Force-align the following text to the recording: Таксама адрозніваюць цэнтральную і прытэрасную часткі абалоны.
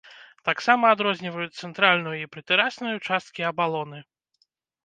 Таксама 0.47 0.83
адрозніваюць 0.95 1.59
цэнтральную 1.67 2.13
і 2.21 2.31
прытэрасную 2.37 2.95
часткі 3.11 3.47
абалоны. 3.51 3.99